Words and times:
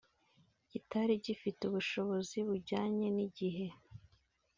kitari 0.71 1.13
gifite 1.25 1.61
ubushobozi 1.65 2.37
bujyanye 2.47 3.07
n’igihe 3.15 3.67